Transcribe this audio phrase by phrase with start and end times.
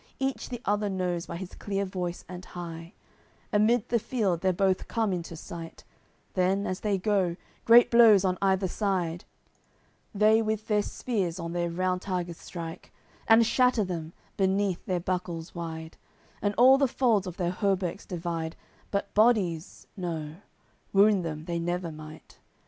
[0.17, 2.93] Each the other knows by his clear voice and high;
[3.53, 5.83] Amid the field they're both come into sight,
[6.33, 7.35] Then, as they go,
[7.65, 9.25] great blows on either side
[10.11, 12.91] They with their spears on their round targes strike;
[13.27, 15.97] And shatter them, beneath their buckles wide;
[16.41, 18.55] And all the folds of their hauberks divide;
[18.89, 20.37] But bodies, no;
[20.91, 22.39] wound them they never might.